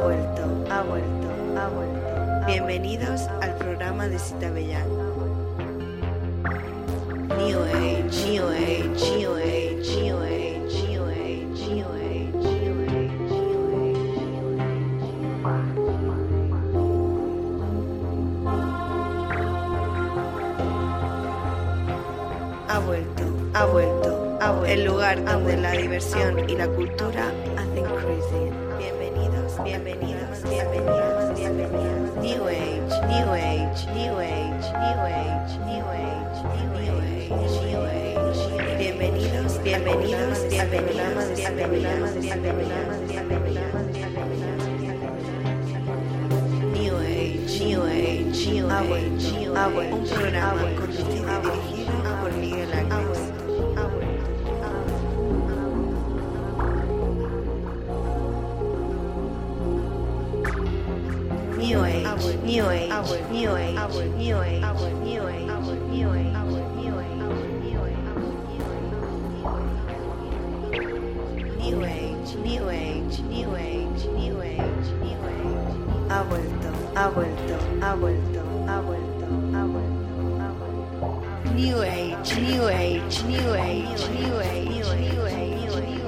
ha 0.00 0.02
vuelto, 0.02 0.42
ha 0.70 0.82
vuelto, 0.82 1.28
ha 1.58 1.68
vuelto. 1.68 2.46
Bienvenidos 2.46 3.20
al 3.42 3.54
programa 3.56 4.08
de 4.08 4.18
Cita 4.18 4.50
Bellán. 4.50 4.88
New 7.36 7.60
Age, 7.62 8.08
New 8.30 8.48
Age, 8.48 9.18
New 9.18 9.34
Age, 9.34 10.00
New 10.00 10.18
Age, 10.22 10.86
New 10.86 11.04
Age, 11.04 11.68
New 11.68 11.88
Age, 11.90 12.32
New 12.32 13.60
Age, 13.60 14.00
Ha 22.68 22.78
vuelto, 22.78 23.22
ha 23.52 23.66
vuelto, 23.66 24.38
ha 24.40 24.50
vuelto. 24.52 24.66
El 24.66 24.84
lugar 24.84 25.22
donde 25.24 25.56
la 25.58 25.72
diversión 25.72 26.48
y 26.48 26.56
la 26.56 26.68
cultura 26.68 27.30
hacen 27.58 27.84
crazy. 27.84 28.69
New 30.60 32.46
Age, 32.48 32.92
New 33.08 33.32
Age, 33.32 33.86
New 33.94 34.18
Age, 34.18 34.50
un 49.92 50.04
programa 50.06 50.74
conducido 50.74 51.10
y 51.10 51.50
dirigido 51.50 52.19
new 62.50 62.68
age, 62.68 62.90
new 63.30 63.54
age, 63.54 63.74
new 64.16 64.16
age, 64.16 64.16
new 64.18 64.40
age, 64.42 64.62
new 64.98 65.30
age, 65.30 65.50
new 65.88 66.10
age. 66.18 66.40
New 71.60 71.84
Age, 71.84 72.34
New 72.34 72.70
Age, 72.70 73.20
New 73.20 73.54
Age, 73.54 74.04
New 74.06 74.42
Age, 74.42 74.88
New 74.98 75.18
Age. 75.22 75.70
Ha 76.08 76.22
vuelto, 76.24 76.68
ha 76.96 77.08
vuelto, 77.10 77.54
ha 77.80 77.94
vuelto, 77.94 78.40
ha 78.66 78.80
vuelto, 78.80 79.26
ha 79.54 79.64
vuelto, 79.64 80.16
ha 80.40 80.50
vuelto. 80.50 81.52
New 81.54 81.82
Age, 81.82 82.40
New 82.40 82.66
Age, 82.68 83.22
New 83.26 83.54
Age, 83.54 84.08
New 84.10 84.40
Age, 84.40 84.94
New 84.98 85.24
Age, 85.24 85.54
New 85.54 85.76
Age. 85.76 85.99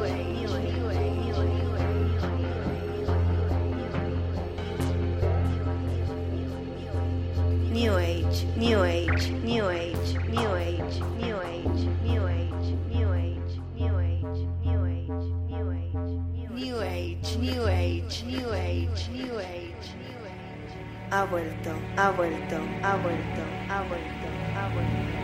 Ha 21.15 21.27
vuelto, 21.27 21.71
ha 21.97 22.11
vuelto, 22.13 22.57
ha 22.81 22.97
vuelto, 22.97 23.43
ha 23.69 23.83
vuelto, 23.83 24.29
ha 24.55 24.69
vuelto, 24.73 25.22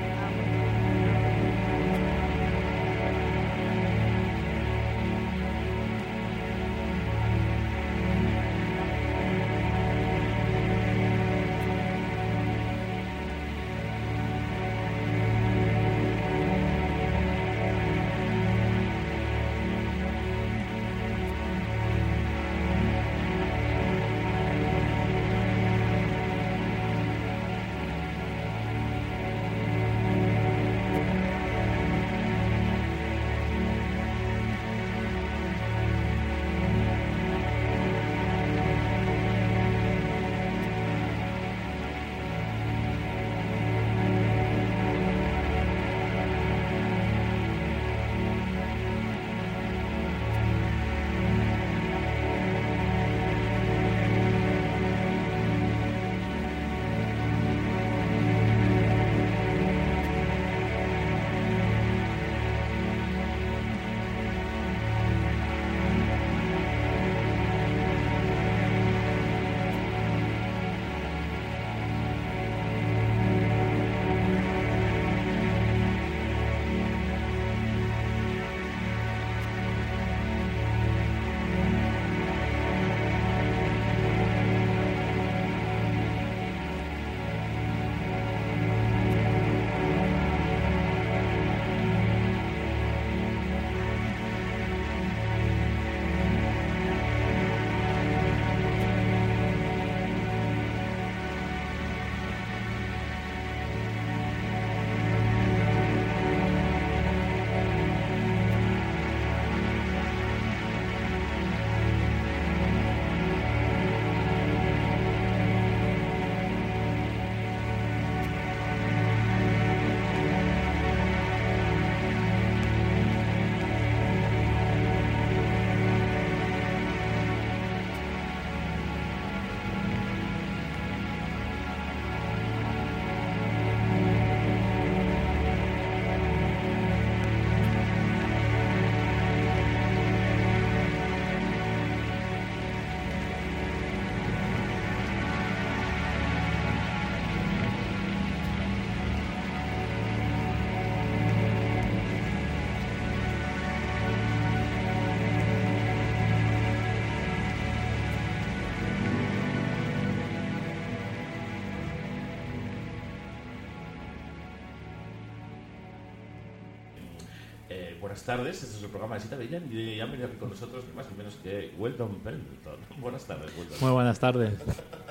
Eh, 167.70 167.98
buenas 168.00 168.22
tardes, 168.22 168.62
este 168.62 168.78
es 168.78 168.82
el 168.82 168.88
programa 168.88 169.16
de 169.16 169.20
Cita 169.20 169.36
Villan 169.36 169.70
y 169.70 170.00
han 170.00 170.10
venido 170.10 170.28
aquí 170.28 170.38
con 170.38 170.48
nosotros 170.48 170.84
ni 170.88 170.94
más 170.94 171.10
ni 171.10 171.18
menos 171.18 171.34
que 171.42 171.74
Weldon 171.76 172.14
Pendleton. 172.20 172.76
Buenas 173.00 173.26
tardes, 173.26 173.50
Weldon. 173.58 173.78
Muy 173.80 173.90
buenas 173.90 174.18
tardes. 174.18 174.54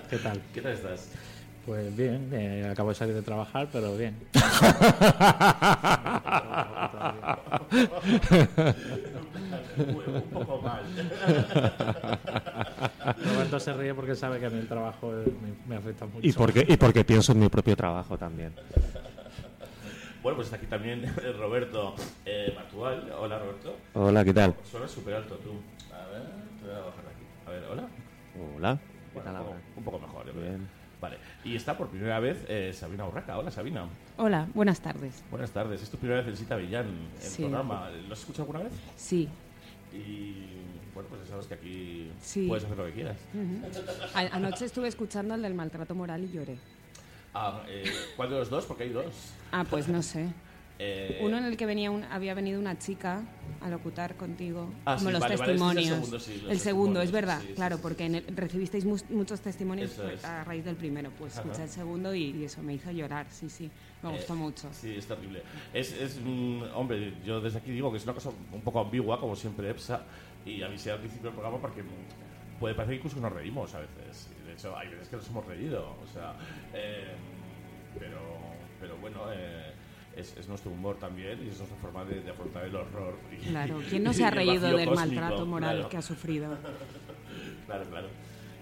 ¿Qué 0.09 0.17
tal? 0.17 0.41
¿Qué 0.53 0.61
tal 0.61 0.71
estás? 0.71 1.11
Pues 1.67 1.95
bien, 1.95 2.29
eh, 2.33 2.67
acabo 2.71 2.89
de 2.89 2.95
salir 2.95 3.13
de 3.13 3.21
trabajar, 3.21 3.69
pero 3.71 3.95
bien. 3.95 4.15
un 9.77 10.21
poco 10.31 10.61
mal. 10.61 10.83
Roberto 13.23 13.59
se 13.59 13.73
ríe 13.73 13.93
porque 13.93 14.15
sabe 14.15 14.39
que 14.39 14.45
a 14.47 14.49
mí 14.49 14.59
el 14.59 14.67
trabajo 14.67 15.11
me, 15.11 15.53
me 15.67 15.75
afecta 15.75 16.05
mucho. 16.05 16.25
Y 16.25 16.31
porque, 16.31 16.65
y 16.67 16.77
porque 16.77 17.03
pienso 17.03 17.33
en 17.33 17.39
mi 17.39 17.49
propio 17.49 17.75
trabajo 17.75 18.17
también. 18.17 18.53
Bueno, 20.27 20.35
pues 20.39 20.47
está 20.47 20.57
aquí 20.57 20.65
también 20.65 21.05
Roberto 21.39 21.95
eh, 22.25 22.51
Matual. 22.53 23.13
Hola, 23.17 23.39
Roberto. 23.39 23.77
Hola, 23.93 24.25
¿qué 24.25 24.33
tal? 24.33 24.53
Suena 24.69 24.85
súper 24.85 25.13
alto 25.13 25.35
tú. 25.35 25.51
A 25.95 26.05
ver, 26.07 26.21
te 26.59 26.65
voy 26.67 26.75
a 26.75 26.79
bajar 26.79 27.03
de 27.05 27.09
aquí. 27.11 27.23
A 27.45 27.49
ver, 27.51 27.63
hola. 27.63 27.87
Hola. 28.57 28.77
¿Qué 28.77 29.13
Bueno, 29.13 29.31
tal 29.31 29.35
un, 29.37 29.45
poco, 29.45 29.47
ahora? 29.47 29.61
un 29.77 29.83
poco 29.85 29.99
mejor, 29.99 30.25
yo 30.25 30.33
creo. 30.33 30.57
Vale. 30.99 31.17
Y 31.45 31.55
está 31.55 31.77
por 31.77 31.87
primera 31.87 32.19
vez 32.19 32.43
eh, 32.49 32.73
Sabina 32.73 33.07
Urraca. 33.07 33.37
Hola, 33.37 33.51
Sabina. 33.51 33.85
Hola, 34.17 34.49
buenas 34.53 34.81
tardes. 34.81 35.23
Buenas 35.31 35.51
tardes. 35.51 35.81
Es 35.81 35.89
tu 35.89 35.97
primera 35.97 36.19
vez 36.19 36.27
en 36.27 36.35
Cita 36.35 36.57
Villán, 36.57 36.87
en 36.87 37.21
Sí. 37.21 37.43
programa. 37.43 37.89
¿Lo 37.91 38.11
has 38.11 38.19
escuchado 38.19 38.43
alguna 38.43 38.59
vez? 38.65 38.73
Sí. 38.97 39.29
Y 39.93 40.43
bueno, 40.93 41.07
pues 41.07 41.21
ya 41.21 41.27
sabes 41.29 41.47
que 41.47 41.53
aquí 41.53 42.11
Sí. 42.19 42.47
puedes 42.49 42.65
hacer 42.65 42.77
lo 42.77 42.83
que 42.87 42.91
quieras. 42.91 43.15
Anoche 44.33 44.65
estuve 44.65 44.89
escuchando 44.89 45.35
el 45.35 45.41
del 45.41 45.53
maltrato 45.53 45.95
moral 45.95 46.25
y 46.25 46.31
lloré. 46.33 46.57
Ah, 47.39 47.61
eh, 47.67 47.83
¿Cuál 48.15 48.31
de 48.31 48.39
los 48.39 48.49
dos? 48.49 48.65
Porque 48.65 48.83
hay 48.83 48.89
dos. 48.89 49.05
Ah, 49.51 49.63
pues 49.69 49.87
no 49.87 50.01
sé. 50.01 50.27
Eh, 50.79 51.19
Uno 51.21 51.37
en 51.37 51.45
el 51.45 51.55
que 51.57 51.65
venía 51.67 51.89
un- 51.91 52.03
había 52.03 52.33
venido 52.33 52.59
una 52.59 52.77
chica 52.79 53.21
a 53.61 53.69
locutar 53.69 54.15
contigo, 54.15 54.71
Ah, 54.85 54.95
como 54.95 55.09
sí, 55.09 55.13
los 55.13 55.21
vale, 55.21 55.35
vale, 55.35 55.35
ese 55.35 55.43
es 55.43 55.49
el 55.49 55.55
testimonios. 55.67 55.85
segundo, 55.95 56.19
sí, 56.19 56.41
los 56.41 56.51
el 56.51 56.59
segundo, 56.59 56.99
es 57.01 57.05
testimonios, 57.05 57.11
verdad, 57.11 57.41
sí, 57.47 57.53
claro, 57.55 57.77
porque 57.79 58.05
en 58.05 58.15
el- 58.15 58.25
recibisteis 58.35 58.85
mu- 58.85 58.97
muchos 59.09 59.41
testimonios 59.41 59.97
es. 59.99 60.23
a 60.25 60.43
raíz 60.43 60.65
del 60.65 60.75
primero. 60.75 61.11
Pues 61.17 61.33
Ajá. 61.37 61.41
escuché 61.47 61.63
el 61.63 61.69
segundo 61.69 62.13
y, 62.15 62.23
y 62.31 62.43
eso 62.45 62.61
me 62.63 62.73
hizo 62.73 62.89
llorar, 62.91 63.27
sí, 63.29 63.49
sí. 63.49 63.69
Me 64.03 64.09
Eh, 64.09 64.13
gustó 64.13 64.35
mucho. 64.35 64.67
Sí, 64.71 64.95
es 64.95 65.05
terrible. 65.07 65.41
Es, 65.73 65.91
es 65.93 66.19
mm, 66.23 66.61
hombre, 66.75 67.13
yo 67.25 67.39
desde 67.41 67.59
aquí 67.59 67.69
digo 67.71 67.91
que 67.91 67.97
es 67.97 68.03
una 68.03 68.13
cosa 68.13 68.29
un 68.51 68.61
poco 68.61 68.79
ambigua, 68.79 69.19
como 69.19 69.35
siempre 69.35 69.69
EPSA, 69.71 70.01
y 70.45 70.61
avisé 70.63 70.91
al 70.91 70.99
principio 70.99 71.25
del 71.29 71.33
programa 71.33 71.59
porque 71.59 71.81
puede 72.59 72.75
parecer 72.75 72.93
que 72.95 73.07
incluso 73.07 73.19
nos 73.19 73.31
reímos 73.33 73.73
a 73.75 73.79
veces. 73.79 74.29
Y 74.41 74.47
de 74.47 74.53
hecho, 74.53 74.75
hay 74.77 74.89
veces 74.89 75.07
que 75.09 75.15
nos 75.17 75.27
hemos 75.29 75.45
reído, 75.45 75.95
o 76.03 76.07
sea, 76.07 76.33
eh, 76.73 77.13
pero, 77.99 78.19
pero 78.79 78.97
bueno, 78.97 79.21
eh, 79.33 79.73
es, 80.15 80.35
es 80.37 80.47
nuestro 80.47 80.71
humor 80.71 80.97
también 80.97 81.43
y 81.45 81.49
es 81.49 81.57
nuestra 81.57 81.77
forma 81.79 82.03
de, 82.05 82.21
de 82.21 82.31
afrontar 82.31 82.65
el 82.65 82.75
horror. 82.75 83.17
y- 83.31 83.37
Claro, 83.49 83.79
¿quién 83.89 84.03
no 84.03 84.13
se 84.13 84.25
ha 84.25 84.31
reído 84.31 84.75
del 84.75 84.87
cósmico, 84.89 84.95
maltrato 84.95 85.45
moral 85.45 85.75
claro. 85.75 85.89
que 85.89 85.97
ha 85.97 86.01
sufrido? 86.01 86.57
Claro, 87.67 87.83
claro. 87.89 88.07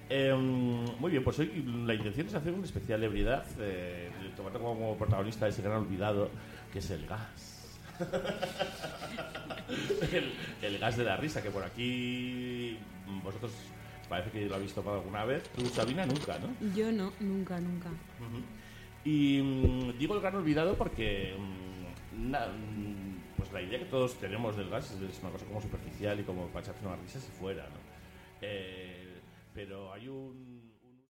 Eh, 0.09 0.33
muy 0.33 1.12
bien, 1.12 1.24
pues 1.24 1.38
hoy 1.38 1.63
la 1.86 1.94
intención 1.94 2.25
es 2.27 2.33
hacer 2.33 2.51
una 2.53 2.65
especial 2.65 3.03
ebriedad, 3.03 3.45
eh, 3.59 4.09
tomando 4.36 4.59
como 4.59 4.97
protagonista 4.97 5.47
ese 5.47 5.62
gran 5.62 5.77
olvidado, 5.77 6.30
que 6.74 6.80
es 6.80 6.89
el 6.89 7.06
gas. 7.06 7.77
el, 10.12 10.33
el 10.62 10.80
gas 10.80 10.97
de 10.97 11.03
la 11.03 11.18
risa, 11.18 11.42
que 11.42 11.51
por 11.51 11.63
aquí 11.63 12.77
vosotros 13.24 13.51
parece 14.07 14.31
que 14.31 14.46
lo 14.46 14.56
habéis 14.56 14.74
tomado 14.74 14.98
alguna 14.98 15.25
vez. 15.25 15.44
Tú, 15.56 15.66
Sabina, 15.68 16.06
nunca, 16.06 16.38
¿no? 16.40 16.74
Yo 16.75 16.92
no, 16.92 17.12
nunca, 17.19 17.60
nunca. 17.60 17.90
Y 19.04 19.42
mm, 19.42 19.98
digo 19.98 20.16
el 20.16 20.22
gran 20.22 20.36
olvidado 20.36 20.75
porque 20.75 21.36
mm, 21.38 22.31
na- 22.31 22.48
mm, 22.48 23.36
pues 23.38 23.52
la 23.52 23.62
idea 23.62 23.80
que 23.80 23.86
todos 23.86 24.16
tenemos 24.16 24.56
del 24.57 24.69
gas 24.69 24.92
es 24.92 25.19
una 25.22 25.31
cosa 25.31 25.46
como 25.46 25.62
superficial 25.62 26.19
y 26.19 26.24
como 26.24 26.48
para 26.48 26.62
echarse 26.66 26.86
unas 26.86 27.00
risas 27.02 27.28
y 27.28 27.40
fuera, 27.40 27.63
¿no? 27.66 27.75
Eh, 28.42 29.19
pero 29.54 29.94
hay 29.94 30.07
un... 30.07 30.72
un- 30.84 31.06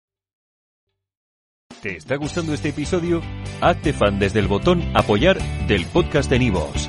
¿Te 1.82 1.96
está 1.96 2.16
gustando 2.16 2.54
este 2.54 2.68
episodio? 2.70 3.20
Hazte 3.60 3.92
fan 3.92 4.18
desde 4.18 4.38
el 4.40 4.46
botón 4.48 4.82
Apoyar 4.94 5.38
del 5.66 5.84
podcast 5.86 6.30
de 6.30 6.38
Nivos. 6.38 6.88